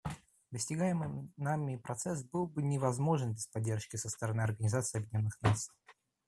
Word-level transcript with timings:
Достигаемый 0.49 1.31
нами 1.37 1.75
прогресс 1.75 2.23
был 2.23 2.47
бы 2.47 2.63
невозможен 2.63 3.33
без 3.33 3.45
поддержки 3.45 3.97
со 3.97 4.09
стороны 4.09 4.41
Организации 4.41 4.97
Объединенных 4.97 5.39
Наций. 5.43 5.75